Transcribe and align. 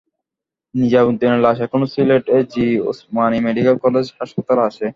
নিজাম 0.75 1.05
উদ্দিনের 1.09 1.43
লাশ 1.45 1.57
এখনো 1.65 1.85
Sylhet 1.93 2.25
A 2.29 2.39
G 2.51 2.65
Osmani 2.89 3.37
medical 3.47 3.75
college 3.83 4.05
হাসপাতালে 4.17 4.61
আছে। 4.69 4.85